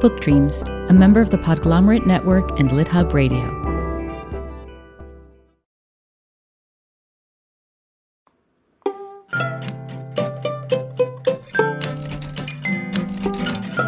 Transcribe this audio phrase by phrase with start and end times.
[0.00, 3.44] Book Dreams, a member of the Podglomerate Network and LitHub Radio.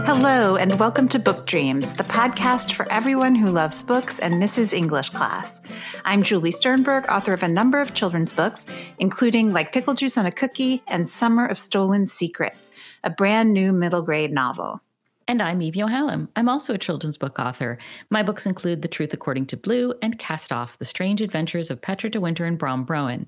[0.05, 4.75] Hello, and welcome to Book Dreams, the podcast for everyone who loves books and misses
[4.75, 5.63] English class.
[6.05, 8.67] I'm Julie Sternberg, author of a number of children's books,
[8.99, 12.71] including Like Pickle Juice on a Cookie and Summer of Stolen Secrets,
[13.03, 14.83] a brand new middle grade novel.
[15.29, 16.29] And I'm Eve Yohalem.
[16.35, 17.79] I'm also a children's book author.
[18.11, 21.81] My books include The Truth According to Blue and Cast Off The Strange Adventures of
[21.81, 23.27] Petra de Winter and Bram Broen.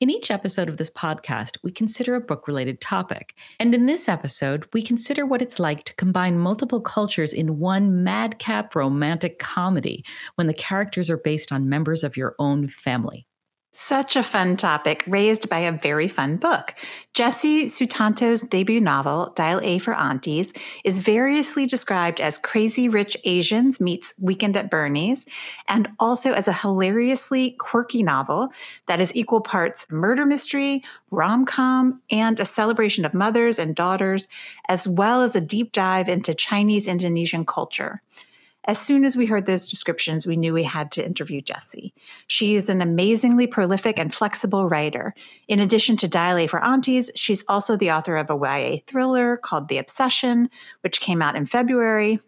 [0.00, 3.34] In each episode of this podcast, we consider a book related topic.
[3.58, 8.04] And in this episode, we consider what it's like to combine multiple cultures in one
[8.04, 10.04] madcap romantic comedy
[10.34, 13.26] when the characters are based on members of your own family.
[13.72, 16.74] Such a fun topic raised by a very fun book.
[17.14, 20.52] Jesse Sutanto's debut novel, Dial A for Aunties,
[20.84, 25.24] is variously described as Crazy Rich Asians meets Weekend at Bernie's,
[25.68, 28.48] and also as a hilariously quirky novel
[28.86, 34.26] that is equal parts murder mystery, rom com, and a celebration of mothers and daughters,
[34.68, 38.02] as well as a deep dive into Chinese Indonesian culture.
[38.66, 41.94] As soon as we heard those descriptions, we knew we had to interview Jesse.
[42.26, 45.14] She is an amazingly prolific and flexible writer.
[45.48, 49.68] In addition to A for Aunties, she's also the author of a YA thriller called
[49.68, 50.50] The Obsession,
[50.82, 52.20] which came out in February,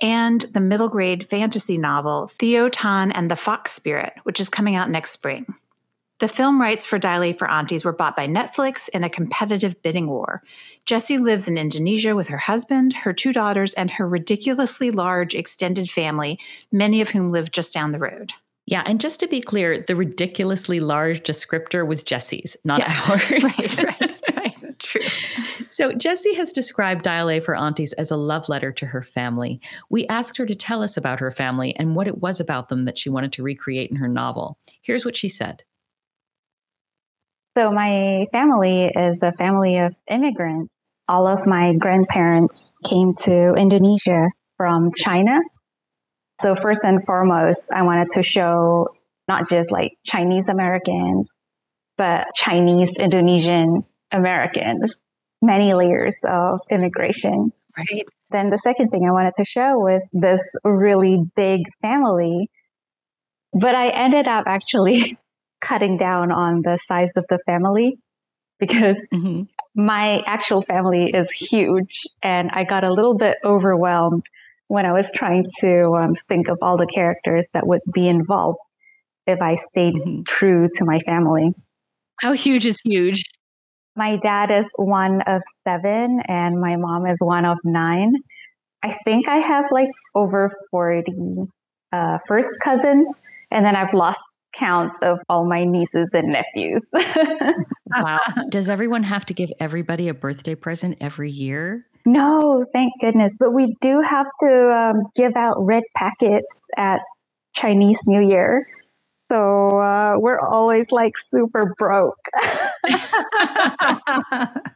[0.00, 4.76] and the middle grade fantasy novel Theo Tan and the Fox Spirit, which is coming
[4.76, 5.46] out next spring.
[6.20, 9.82] The film rights for Dial A for Aunties were bought by Netflix in a competitive
[9.82, 10.42] bidding war.
[10.86, 15.90] Jesse lives in Indonesia with her husband, her two daughters, and her ridiculously large extended
[15.90, 16.38] family,
[16.70, 18.30] many of whom live just down the road.
[18.66, 23.10] Yeah, and just to be clear, the ridiculously large descriptor was Jesse's, not yes.
[23.10, 23.30] ours.
[23.30, 24.78] right, right, right.
[24.78, 25.02] True.
[25.70, 29.60] So, Jessie has described Dial A for Aunties as a love letter to her family.
[29.90, 32.84] We asked her to tell us about her family and what it was about them
[32.84, 34.58] that she wanted to recreate in her novel.
[34.80, 35.64] Here's what she said.
[37.56, 40.72] So, my family is a family of immigrants.
[41.08, 45.38] All of my grandparents came to Indonesia from China.
[46.40, 48.88] So, first and foremost, I wanted to show
[49.28, 51.28] not just like Chinese Americans,
[51.96, 54.96] but Chinese Indonesian Americans,
[55.40, 57.52] many layers of immigration.
[57.78, 58.04] Right.
[58.30, 62.50] Then the second thing I wanted to show was this really big family.
[63.52, 65.16] But I ended up actually
[65.64, 67.98] cutting down on the size of the family
[68.58, 69.42] because mm-hmm.
[69.74, 74.24] my actual family is huge and I got a little bit overwhelmed
[74.68, 78.58] when I was trying to um, think of all the characters that would be involved
[79.26, 80.22] if I stayed mm-hmm.
[80.26, 81.52] true to my family.
[82.20, 83.24] How huge is huge?
[83.96, 88.14] My dad is one of seven and my mom is one of nine.
[88.82, 91.04] I think I have like over 40
[91.92, 93.08] uh, first cousins,
[93.50, 94.20] and then I've lost
[94.56, 96.86] count of all my nieces and nephews.
[97.96, 98.18] wow.
[98.50, 101.86] Does everyone have to give everybody a birthday present every year?
[102.06, 103.32] No, thank goodness.
[103.38, 107.00] But we do have to um, give out red packets at
[107.54, 108.66] Chinese New Year.
[109.32, 112.18] So uh, we're always like super broke.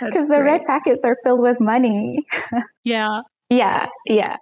[0.00, 2.24] Because the red packets are filled with money.
[2.84, 3.22] Yeah.
[3.48, 3.86] Yeah.
[4.06, 4.38] Yeah.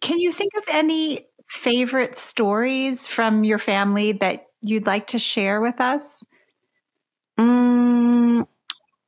[0.00, 5.60] Can you think of any favorite stories from your family that you'd like to share
[5.60, 6.22] with us?
[7.36, 8.46] Um,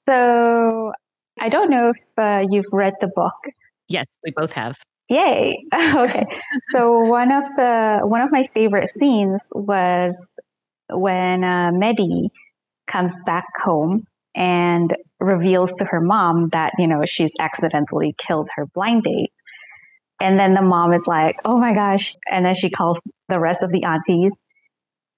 [0.09, 0.93] so
[1.41, 3.37] I don't know if uh, you've read the book.
[3.89, 4.77] Yes, we both have.
[5.09, 5.65] Yay!
[5.75, 6.25] okay,
[6.71, 10.17] so one of the one of my favorite scenes was
[10.91, 12.29] when uh, Meddy
[12.87, 14.05] comes back home
[14.35, 19.33] and reveals to her mom that you know she's accidentally killed her blind date
[20.23, 22.15] and then the mom is like, oh my gosh.
[22.31, 24.33] And then she calls the rest of the aunties.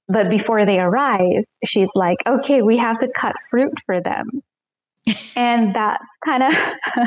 [0.09, 4.43] But before they arrive, she's like, okay, we have to cut fruit for them.
[5.37, 6.55] and that's kind of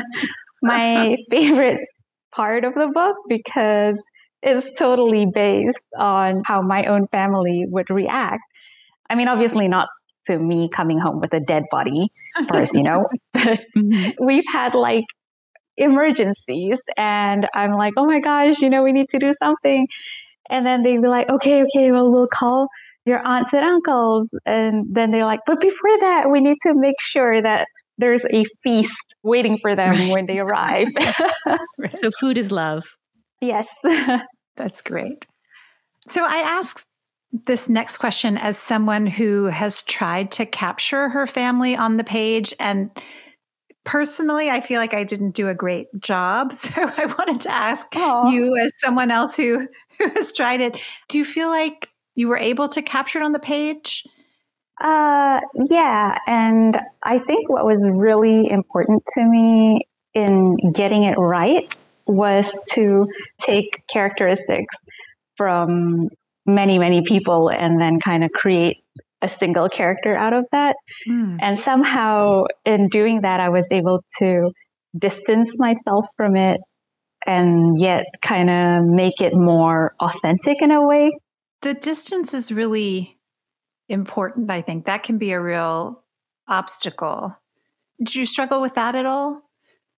[0.62, 1.80] my favorite
[2.34, 3.98] part of the book because
[4.42, 8.42] it's totally based on how my own family would react.
[9.10, 9.88] I mean, obviously not
[10.26, 12.12] to me coming home with a dead body
[12.48, 14.24] first, you know, but mm-hmm.
[14.24, 15.04] we've had like
[15.78, 16.80] emergencies.
[16.96, 19.86] And I'm like, oh my gosh, you know, we need to do something.
[20.50, 22.68] And then they'd be like, okay, okay, well, we'll call
[23.04, 24.28] your aunts and uncles.
[24.44, 27.66] And then they're like, but before that, we need to make sure that
[27.96, 30.12] there's a feast waiting for them right.
[30.12, 30.88] when they arrive.
[31.96, 32.84] so food is love.
[33.40, 33.66] Yes.
[34.56, 35.26] That's great.
[36.06, 36.82] So I ask
[37.44, 42.54] this next question as someone who has tried to capture her family on the page
[42.58, 42.90] and
[43.88, 46.52] personally, I feel like I didn't do a great job.
[46.58, 48.30] So I wanted to ask Aww.
[48.30, 49.66] you, as someone else who,
[49.98, 50.76] who has tried it,
[51.08, 54.04] do you feel like you were able to capture it on the page?
[54.78, 55.40] Uh,
[55.70, 56.18] yeah.
[56.26, 61.72] And I think what was really important to me in getting it right
[62.06, 63.06] was to
[63.40, 64.74] take characteristics
[65.36, 66.08] from
[66.44, 68.84] many, many people and then kind of create
[69.22, 70.76] a single character out of that.
[71.08, 71.38] Mm.
[71.40, 74.50] And somehow in doing that, I was able to
[74.96, 76.60] distance myself from it
[77.26, 81.10] and yet kind of make it more authentic in a way.
[81.62, 83.18] The distance is really
[83.88, 84.86] important, I think.
[84.86, 86.04] That can be a real
[86.46, 87.36] obstacle.
[87.98, 89.42] Did you struggle with that at all?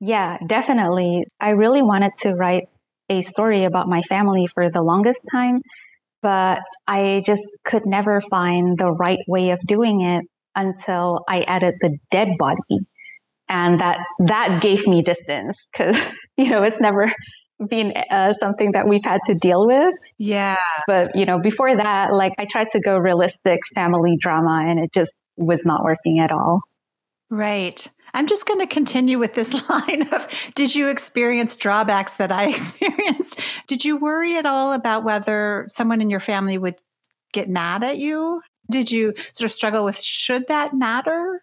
[0.00, 1.24] Yeah, definitely.
[1.38, 2.64] I really wanted to write
[3.10, 5.60] a story about my family for the longest time
[6.22, 10.24] but I just could never find the right way of doing it
[10.54, 12.86] until I added the dead body.
[13.48, 15.96] And that, that gave me distance because,
[16.36, 17.12] you know, it's never
[17.68, 19.94] been uh, something that we've had to deal with.
[20.18, 20.56] Yeah.
[20.86, 24.92] But, you know, before that, like I tried to go realistic family drama and it
[24.92, 26.60] just was not working at all.
[27.28, 27.86] Right.
[28.14, 32.48] I'm just going to continue with this line of Did you experience drawbacks that I
[32.50, 33.40] experienced?
[33.66, 36.76] Did you worry at all about whether someone in your family would
[37.32, 38.40] get mad at you?
[38.70, 41.42] Did you sort of struggle with should that matter?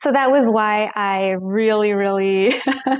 [0.00, 2.54] So that was why I really, really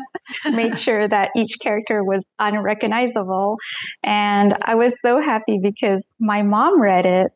[0.50, 3.56] made sure that each character was unrecognizable.
[4.03, 7.33] And I was so happy because my mom read it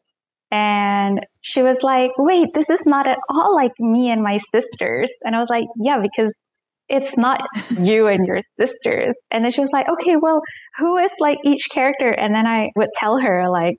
[0.53, 5.11] and she was like, wait, this is not at all like me and my sisters.
[5.25, 6.31] And I was like, yeah, because
[6.91, 7.41] it's not
[7.79, 9.17] you and your sisters.
[9.31, 10.43] And then she was like, okay, well,
[10.77, 12.11] who is like each character?
[12.11, 13.79] And then I would tell her, like,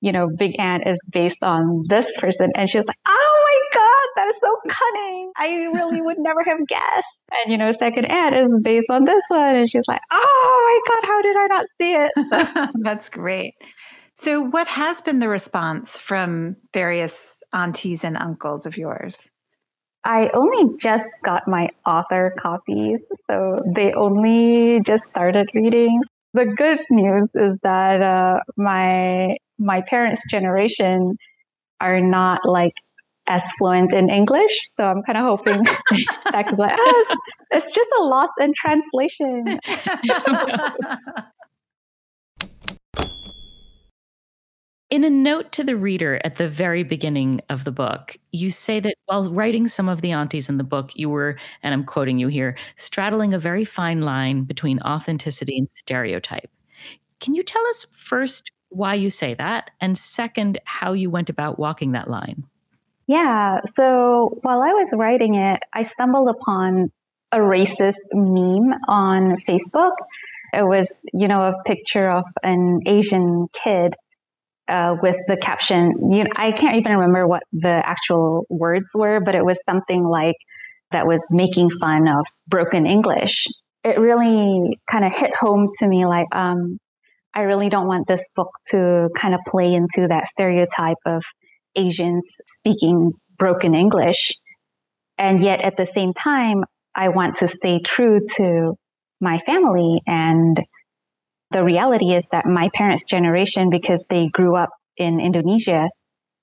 [0.00, 2.52] you know, Big Aunt is based on this person.
[2.54, 5.32] And she was like, oh my God, that is so cunning.
[5.36, 7.18] I really would never have guessed.
[7.32, 9.56] And, you know, Second Aunt is based on this one.
[9.56, 12.70] And she's like, oh my God, how did I not see it?
[12.82, 13.54] That's great.
[14.14, 19.30] So, what has been the response from various aunties and uncles of yours?
[20.04, 23.00] I only just got my author copies,
[23.30, 26.00] so they only just started reading.
[26.34, 31.16] The good news is that uh, my my parents' generation
[31.80, 32.74] are not like
[33.28, 35.62] as fluent in English, so I'm kind of hoping
[36.32, 37.16] that could be like, ah,
[37.52, 39.58] it's just a loss in translation.
[44.92, 48.78] In a note to the reader at the very beginning of the book, you say
[48.78, 52.18] that while writing some of the aunties in the book, you were, and I'm quoting
[52.18, 56.50] you here, straddling a very fine line between authenticity and stereotype.
[57.20, 59.70] Can you tell us first why you say that?
[59.80, 62.44] And second, how you went about walking that line?
[63.06, 63.60] Yeah.
[63.72, 66.92] So while I was writing it, I stumbled upon
[67.32, 69.94] a racist meme on Facebook.
[70.52, 73.94] It was, you know, a picture of an Asian kid
[74.68, 75.92] uh, with the caption.
[76.10, 80.04] You know, I can't even remember what the actual words were, but it was something
[80.04, 80.36] like
[80.92, 83.44] that was making fun of broken English.
[83.84, 86.78] It really kind of hit home to me like, um,
[87.34, 91.22] I really don't want this book to kind of play into that stereotype of
[91.74, 94.32] Asians speaking broken English.
[95.18, 98.74] And yet at the same time, I want to stay true to
[99.20, 100.62] my family and
[101.52, 105.88] the reality is that my parents' generation, because they grew up in Indonesia,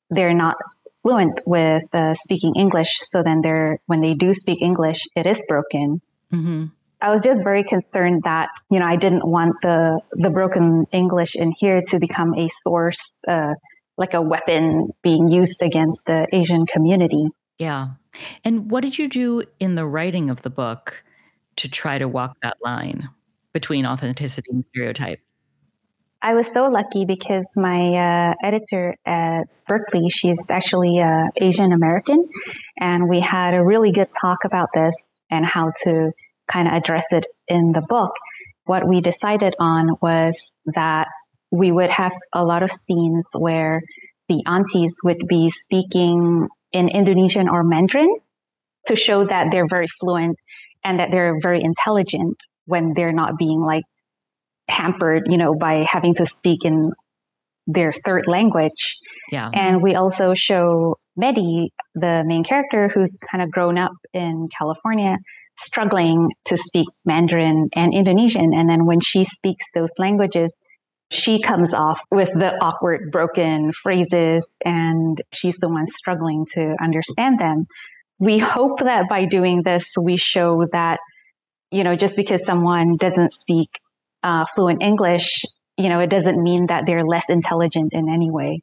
[0.10, 0.56] they're not
[1.04, 2.92] fluent with uh, speaking English.
[3.04, 6.01] So then they're, when they do speak English, it is broken.
[6.34, 6.66] Mm-hmm.
[7.01, 11.36] I was just very concerned that, you know, I didn't want the, the broken English
[11.36, 13.54] in here to become a source, uh,
[13.98, 17.28] like a weapon being used against the Asian community.
[17.58, 17.89] Yeah.
[18.44, 21.04] And what did you do in the writing of the book
[21.58, 23.10] to try to walk that line?
[23.53, 25.20] Between authenticity and stereotype?
[26.22, 32.27] I was so lucky because my uh, editor at Berkley, she's actually uh, Asian American,
[32.77, 36.12] and we had a really good talk about this and how to
[36.51, 38.12] kind of address it in the book.
[38.65, 41.08] What we decided on was that
[41.51, 43.82] we would have a lot of scenes where
[44.27, 48.13] the aunties would be speaking in Indonesian or Mandarin
[48.88, 50.38] to show that they're very fluent
[50.84, 52.38] and that they're very intelligent
[52.69, 53.83] when they're not being like
[54.69, 56.91] hampered, you know, by having to speak in
[57.67, 58.97] their third language.
[59.31, 59.49] Yeah.
[59.53, 65.17] And we also show Meddy, the main character who's kind of grown up in California,
[65.57, 68.53] struggling to speak Mandarin and Indonesian.
[68.53, 70.55] And then when she speaks those languages,
[71.11, 77.39] she comes off with the awkward, broken phrases, and she's the one struggling to understand
[77.39, 77.65] them.
[78.19, 80.99] we hope that by doing this, we show that,
[81.71, 83.69] you know, just because someone doesn't speak
[84.23, 85.43] uh, fluent English,
[85.77, 88.61] you know, it doesn't mean that they're less intelligent in any way.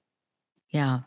[0.71, 1.01] Yeah.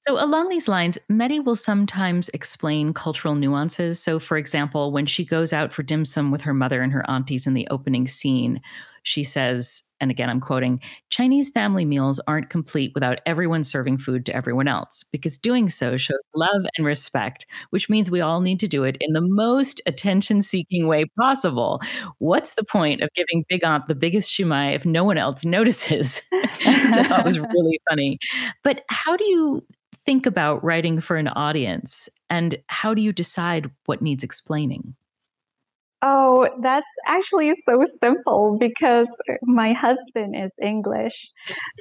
[0.00, 3.98] So, along these lines, Meddy will sometimes explain cultural nuances.
[4.02, 7.08] So, for example, when she goes out for dim sum with her mother and her
[7.08, 8.60] aunties in the opening scene,
[9.04, 10.80] she says, and again, I'm quoting
[11.10, 15.96] Chinese family meals aren't complete without everyone serving food to everyone else, because doing so
[15.96, 19.80] shows love and respect, which means we all need to do it in the most
[19.86, 21.80] attention seeking way possible.
[22.18, 26.22] What's the point of giving Big Aunt the biggest shumai if no one else notices?
[26.66, 28.18] I thought was really funny.
[28.62, 33.70] But how do you think about writing for an audience and how do you decide
[33.86, 34.94] what needs explaining?
[36.06, 39.08] Oh, that's actually so simple because
[39.42, 41.14] my husband is English.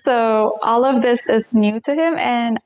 [0.03, 2.17] So all of this is new to him.
[2.17, 2.57] And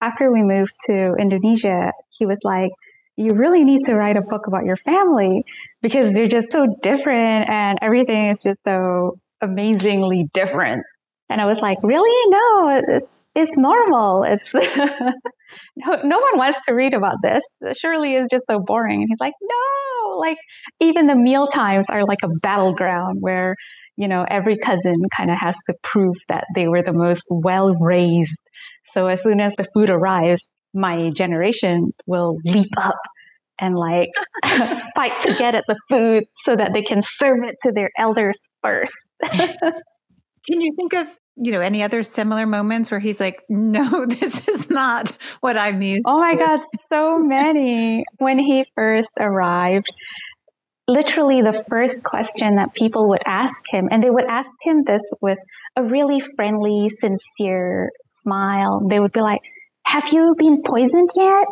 [0.00, 2.70] after we moved to Indonesia, he was like,
[3.16, 5.44] You really need to write a book about your family
[5.82, 10.84] because they're just so different and everything is just so amazingly different.
[11.30, 12.30] And I was like, Really?
[12.30, 14.24] No, it's it's normal.
[14.24, 14.52] It's
[15.76, 17.42] no, no one wants to read about this.
[17.78, 19.00] Surely it's just so boring.
[19.02, 20.38] And he's like, no, like
[20.80, 23.54] even the meal times are like a battleground where,
[23.96, 27.74] you know, every cousin kind of has to prove that they were the most well
[27.80, 28.38] raised.
[28.92, 32.96] So as soon as the food arrives, my generation will leap up
[33.58, 34.10] and like
[34.94, 38.38] fight to get at the food so that they can serve it to their elders
[38.62, 38.94] first.
[39.22, 44.48] Can you think of you know, any other similar moments where he's like, no, this
[44.48, 45.10] is not
[45.40, 46.60] what I'm used Oh my God,
[46.92, 48.04] so many.
[48.18, 49.86] When he first arrived,
[50.88, 55.02] literally the first question that people would ask him, and they would ask him this
[55.20, 55.38] with
[55.76, 58.86] a really friendly, sincere smile.
[58.88, 59.40] They would be like,
[59.84, 61.46] have you been poisoned yet?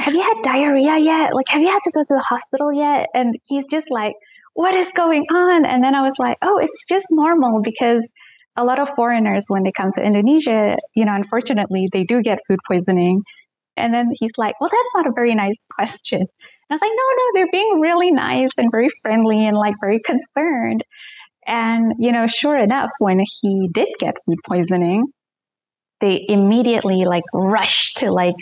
[0.00, 1.34] Have you had diarrhea yet?
[1.34, 3.08] Like, have you had to go to the hospital yet?
[3.14, 4.14] And he's just like,
[4.54, 5.64] what is going on?
[5.64, 8.04] And then I was like, oh, it's just normal because
[8.56, 12.38] a lot of foreigners, when they come to Indonesia, you know, unfortunately, they do get
[12.48, 13.22] food poisoning.
[13.76, 16.20] And then he's like, well, that's not a very nice question.
[16.20, 16.28] And
[16.70, 20.00] I was like, no, no, they're being really nice and very friendly and like very
[20.00, 20.82] concerned.
[21.46, 25.04] And, you know, sure enough, when he did get food poisoning,
[26.00, 28.34] they immediately like rushed to like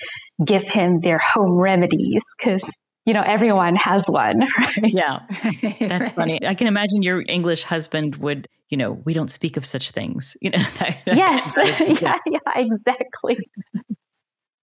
[0.44, 2.62] give him their home remedies because
[3.04, 4.74] you know, everyone has one, right?
[4.82, 5.20] Yeah.
[5.80, 6.14] That's right.
[6.14, 6.46] funny.
[6.46, 10.36] I can imagine your English husband would, you know, we don't speak of such things.
[10.40, 12.00] You know, that, yes.
[12.00, 13.38] yeah, yeah, exactly.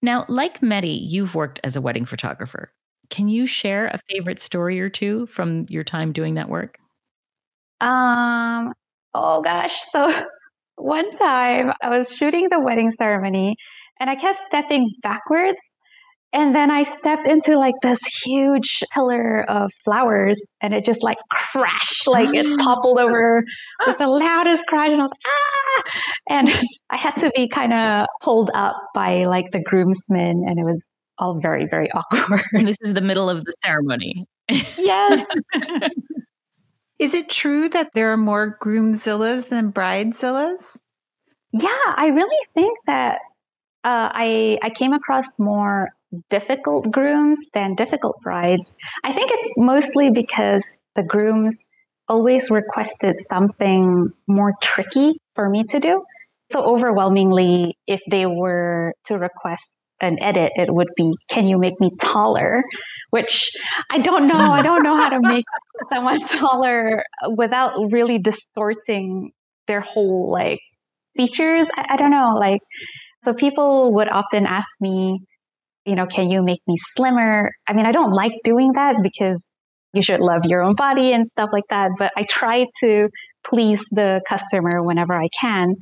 [0.01, 2.71] Now, like Meddy, you've worked as a wedding photographer.
[3.09, 6.79] Can you share a favorite story or two from your time doing that work?
[7.81, 8.73] Um,
[9.13, 9.75] oh gosh.
[9.91, 10.11] So
[10.77, 13.55] one time I was shooting the wedding ceremony
[13.99, 15.59] and I kept stepping backwards
[16.33, 21.17] and then I stepped into like this huge pillar of flowers and it just like
[21.29, 23.43] crashed, like it toppled over
[23.85, 24.91] with the loudest crash.
[24.91, 25.83] And I was ah!
[26.29, 30.63] And I had to be kind of pulled up by like the groomsmen and it
[30.63, 30.81] was
[31.17, 32.45] all very, very awkward.
[32.53, 34.25] And this is the middle of the ceremony.
[34.77, 35.25] Yes.
[36.99, 40.77] is it true that there are more groomzillas than bridezillas?
[41.51, 43.19] Yeah, I really think that
[43.83, 45.89] uh, I I came across more
[46.29, 48.73] difficult grooms than difficult brides.
[49.03, 50.63] I think it's mostly because
[50.95, 51.55] the grooms
[52.07, 56.03] always requested something more tricky for me to do.
[56.51, 61.79] So overwhelmingly, if they were to request an edit, it would be, can you make
[61.79, 62.63] me taller?
[63.11, 63.49] Which
[63.89, 64.51] I don't know.
[64.51, 65.45] I don't know how to make
[65.93, 67.03] someone taller
[67.37, 69.31] without really distorting
[69.67, 70.59] their whole like
[71.15, 71.67] features.
[71.77, 72.35] I, I don't know.
[72.37, 72.61] Like,
[73.23, 75.19] so people would often ask me,
[75.85, 77.51] you know, can you make me slimmer?
[77.67, 79.49] I mean, I don't like doing that because
[79.93, 81.91] you should love your own body and stuff like that.
[81.97, 83.09] But I try to
[83.43, 85.75] please the customer whenever I can.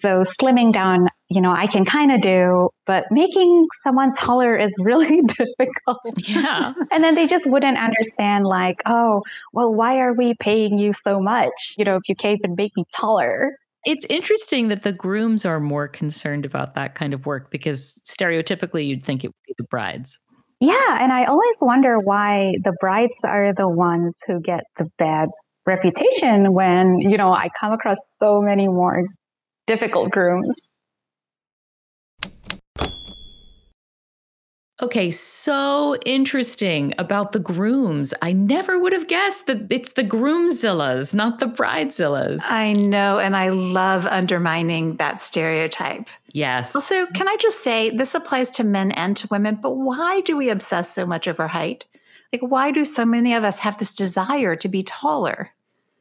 [0.00, 4.72] So slimming down, you know, I can kind of do, but making someone taller is
[4.80, 5.98] really difficult.
[6.18, 6.72] Yeah.
[6.92, 11.20] and then they just wouldn't understand, like, oh, well, why are we paying you so
[11.20, 11.74] much?
[11.76, 13.56] You know, if you can't even make me taller.
[13.88, 18.86] It's interesting that the grooms are more concerned about that kind of work because stereotypically
[18.86, 20.18] you'd think it would be the brides.
[20.60, 25.30] Yeah, and I always wonder why the brides are the ones who get the bad
[25.64, 29.06] reputation when, you know, I come across so many more
[29.66, 30.54] difficult grooms.
[34.80, 38.14] Okay, so interesting about the grooms.
[38.22, 42.42] I never would have guessed that it's the groomzillas, not the bridezillas.
[42.44, 46.08] I know, and I love undermining that stereotype.
[46.32, 46.76] Yes.
[46.76, 50.36] Also, can I just say this applies to men and to women, but why do
[50.36, 51.84] we obsess so much over height?
[52.32, 55.50] Like, why do so many of us have this desire to be taller?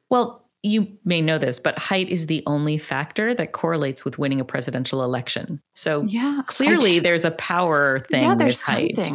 [0.10, 4.40] Well, you may know this, but height is the only factor that correlates with winning
[4.40, 5.62] a presidential election.
[5.76, 9.12] So yeah, clearly there's a power thing yeah, there's with height.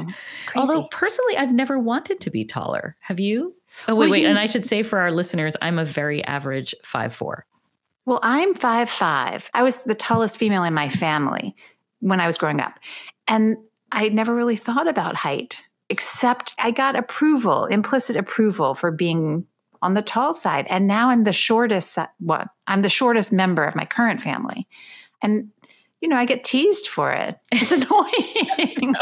[0.55, 2.97] Although personally, I've never wanted to be taller.
[3.01, 3.55] Have you?
[3.89, 6.23] Oh wait, well, wait, you, and I should say for our listeners, I'm a very
[6.25, 7.47] average five four.
[8.05, 9.51] Well, I'm five five.
[9.55, 11.57] I was the tallest female in my family
[12.01, 12.79] when I was growing up,
[13.27, 13.57] and
[13.91, 15.63] I never really thought about height.
[15.91, 19.47] Except I got approval, implicit approval for being
[19.83, 20.67] on the tall side.
[20.69, 22.49] And now I'm the shortest, what?
[22.67, 24.67] I'm the shortest member of my current family.
[25.23, 25.51] And
[26.03, 27.39] you know, I get teased for it.
[27.53, 28.95] It's annoying.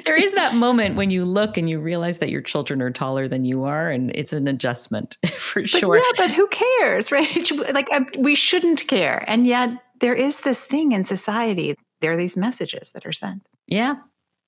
[0.04, 3.28] there is that moment when you look and you realize that your children are taller
[3.28, 5.96] than you are, and it's an adjustment for but sure.
[5.96, 7.50] Yeah, but who cares, right?
[7.72, 9.24] Like, uh, we shouldn't care.
[9.28, 11.76] And yet, there is this thing in society.
[12.00, 13.46] There are these messages that are sent.
[13.68, 13.94] Yeah,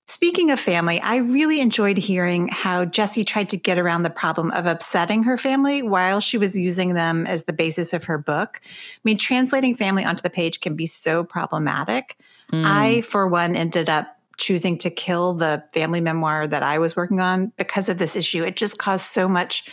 [0.08, 4.52] Speaking of family, I really enjoyed hearing how Jesse tried to get around the problem
[4.52, 8.60] of upsetting her family while she was using them as the basis of her book.
[8.64, 12.16] I mean, translating family onto the page can be so problematic.
[12.52, 12.64] Mm.
[12.64, 17.20] I, for one, ended up choosing to kill the family memoir that I was working
[17.20, 18.44] on because of this issue.
[18.44, 19.68] It just caused so much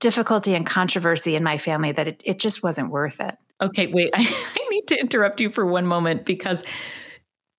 [0.00, 3.36] difficulty and controversy in my family that it, it just wasn't worth it.
[3.60, 4.22] Okay, wait, I,
[4.56, 6.64] I need to interrupt you for one moment because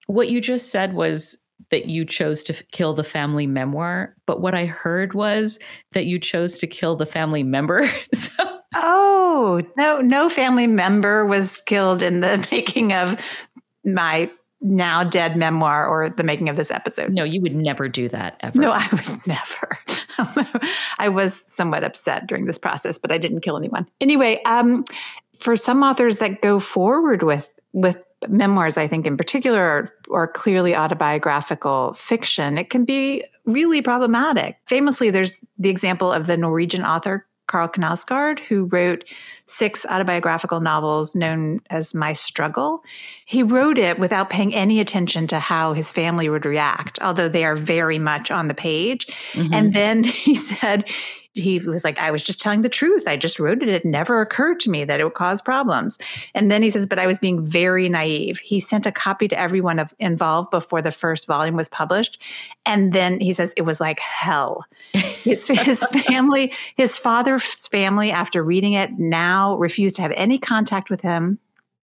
[0.07, 1.37] what you just said was
[1.69, 5.59] that you chose to kill the family memoir, but what I heard was
[5.93, 7.89] that you chose to kill the family member.
[8.13, 13.19] so Oh, no no family member was killed in the making of
[13.83, 14.29] my
[14.61, 17.11] now dead memoir or the making of this episode.
[17.11, 18.57] No, you would never do that ever.
[18.57, 19.77] No, I would never.
[20.99, 23.87] I was somewhat upset during this process, but I didn't kill anyone.
[23.99, 24.85] Anyway, um,
[25.39, 27.97] for some authors that go forward with with
[28.27, 34.57] memoirs, I think in particular, are clearly autobiographical fiction, it can be really problematic.
[34.67, 39.13] Famously, there's the example of the Norwegian author Karl Knausgaard, who wrote
[39.45, 42.81] six autobiographical novels known as My Struggle.
[43.25, 47.43] He wrote it without paying any attention to how his family would react, although they
[47.43, 49.07] are very much on the page.
[49.33, 49.53] Mm-hmm.
[49.53, 50.89] And then he said
[51.33, 53.07] he was like, I was just telling the truth.
[53.07, 53.69] I just wrote it.
[53.69, 55.97] It never occurred to me that it would cause problems.
[56.35, 58.39] And then he says, but I was being very naive.
[58.39, 62.21] He sent a copy to everyone of, involved before the first volume was published.
[62.65, 64.65] And then he says it was like hell.
[65.21, 70.89] His, his family, his father's family, after reading it, now refused to have any contact
[70.89, 71.37] with him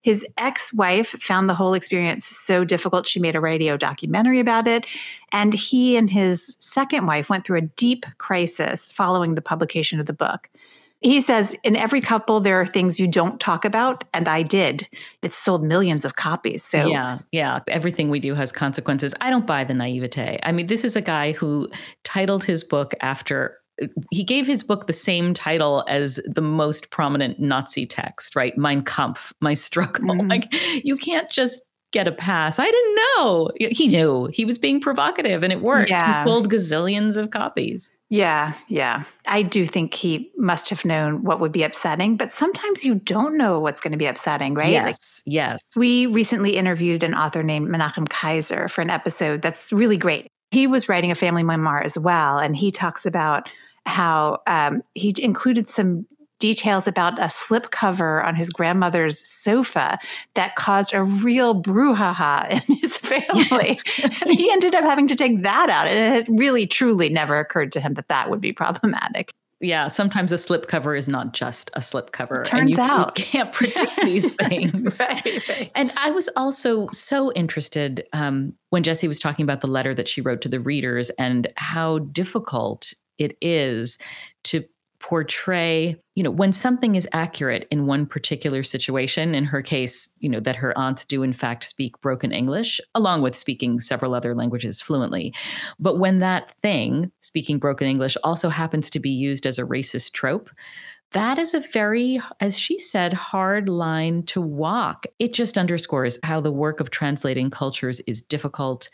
[0.09, 4.67] his ex wife found the whole experience so difficult, she made a radio documentary about
[4.67, 4.87] it.
[5.31, 10.07] And he and his second wife went through a deep crisis following the publication of
[10.07, 10.49] the book.
[11.01, 14.03] He says, in every couple, there are things you don't talk about.
[14.11, 14.89] And I did.
[15.21, 16.63] It sold millions of copies.
[16.63, 17.59] So, yeah, yeah.
[17.67, 19.13] Everything we do has consequences.
[19.21, 20.39] I don't buy the naivete.
[20.41, 21.69] I mean, this is a guy who
[22.03, 23.59] titled his book after
[24.11, 28.57] he gave his book the same title as the most prominent Nazi text, right?
[28.57, 30.15] Mein Kampf, my struggle.
[30.15, 30.27] Mm-hmm.
[30.27, 31.61] Like you can't just
[31.91, 32.59] get a pass.
[32.59, 33.49] I didn't know.
[33.71, 34.29] He knew.
[34.31, 35.89] He was being provocative and it worked.
[35.89, 36.05] Yeah.
[36.05, 37.91] He sold gazillions of copies.
[38.11, 39.03] Yeah, yeah.
[39.27, 43.37] I do think he must have known what would be upsetting, but sometimes you don't
[43.37, 44.71] know what's going to be upsetting, right?
[44.71, 44.85] Yes.
[44.85, 44.95] Like,
[45.31, 45.77] yes.
[45.77, 50.27] We recently interviewed an author named Menachem Kaiser for an episode that's really great.
[50.49, 53.47] He was writing a family memoir as well, and he talks about
[53.85, 56.05] how um, he included some
[56.39, 59.99] details about a slip cover on his grandmother's sofa
[60.33, 63.77] that caused a real brouhaha in his family.
[63.97, 64.23] Yes.
[64.29, 65.87] he ended up having to take that out.
[65.87, 69.31] And it really, truly never occurred to him that that would be problematic.
[69.61, 72.43] Yeah, sometimes a slip cover is not just a slip cover.
[72.45, 73.19] Turns you, out.
[73.19, 74.97] You can't predict these things.
[75.01, 75.71] right, right.
[75.75, 80.07] And I was also so interested um, when Jesse was talking about the letter that
[80.07, 83.99] she wrote to the readers and how difficult it is
[84.45, 84.63] to
[84.99, 90.27] portray, you know, when something is accurate in one particular situation, in her case, you
[90.27, 94.35] know, that her aunts do in fact speak broken English, along with speaking several other
[94.35, 95.33] languages fluently.
[95.79, 100.11] But when that thing, speaking broken English, also happens to be used as a racist
[100.11, 100.49] trope,
[101.13, 105.07] that is a very, as she said, hard line to walk.
[105.17, 108.89] It just underscores how the work of translating cultures is difficult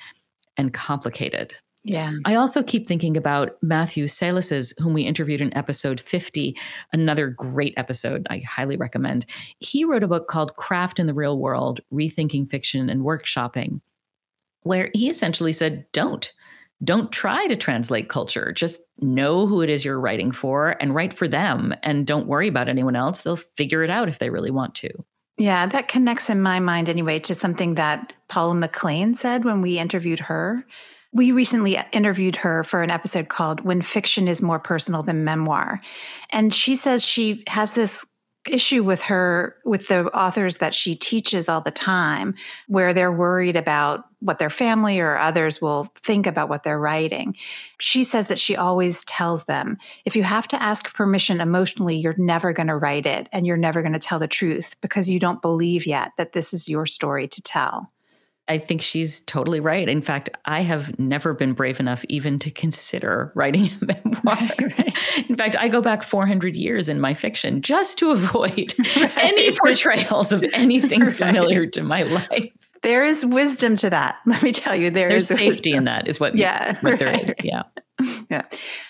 [0.55, 1.55] and complicated.
[1.87, 2.11] Yeah.
[2.25, 6.57] I also keep thinking about Matthew Salesses, whom we interviewed in episode 50,
[6.91, 9.27] another great episode I highly recommend.
[9.59, 13.81] He wrote a book called Craft in the Real World Rethinking Fiction and Workshopping,
[14.63, 16.33] where he essentially said, don't.
[16.83, 18.51] don't try to translate culture.
[18.51, 21.73] Just know who it is you're writing for and write for them.
[21.83, 23.21] And don't worry about anyone else.
[23.21, 24.89] They'll figure it out if they really want to.
[25.37, 29.79] Yeah, that connects in my mind anyway to something that Paula McLain said when we
[29.79, 30.65] interviewed her.
[31.15, 35.79] We recently interviewed her for an episode called When Fiction is More Personal Than Memoir.
[36.31, 38.05] And she says she has this
[38.49, 42.35] issue with her with the authors that she teaches all the time
[42.67, 47.33] where they're worried about what their family or others will think about what they're writing.
[47.79, 52.15] She says that she always tells them if you have to ask permission emotionally, you're
[52.17, 55.17] never going to write it and you're never going to tell the truth because you
[55.17, 57.89] don't believe yet that this is your story to tell.
[58.47, 59.89] I think she's totally right.
[59.89, 64.21] In fact, I have never been brave enough even to consider writing a memoir.
[64.23, 65.29] Right, right.
[65.29, 69.17] In fact, I go back 400 years in my fiction just to avoid right.
[69.17, 72.51] any portrayals of anything familiar to my life.
[72.83, 74.17] There is wisdom to that.
[74.27, 75.77] Let me tell you, there There's is safety wisdom.
[75.79, 76.07] in that.
[76.07, 77.31] Is what yeah, what there is.
[77.43, 77.63] Yeah.
[78.29, 78.41] Yeah.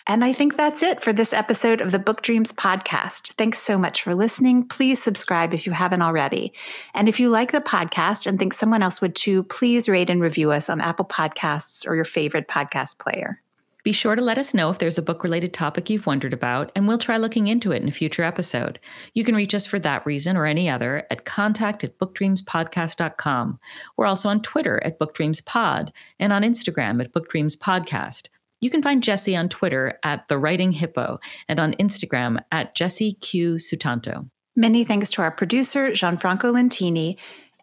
[0.08, 3.34] And I think that's it for this episode of the Book Dreams podcast.
[3.34, 4.66] Thanks so much for listening.
[4.66, 6.54] Please subscribe if you haven't already.
[6.94, 10.22] And if you like the podcast and think someone else would too, please rate and
[10.22, 13.42] review us on Apple Podcasts or your favorite podcast player.
[13.86, 16.72] Be sure to let us know if there's a book related topic you've wondered about,
[16.76, 18.80] and we'll try looking into it in a future episode.
[19.14, 23.60] You can reach us for that reason or any other at contact at bookdreamspodcast.com.
[23.96, 28.30] We're also on Twitter at bookdreamspod and on Instagram at bookdreamspodcast.
[28.66, 33.14] You can find Jesse on Twitter at The Writing Hippo and on Instagram at Jesse
[33.14, 33.58] Q.
[33.58, 34.28] Sutanto.
[34.56, 37.18] Many thanks to our producer, Gianfranco Lentini,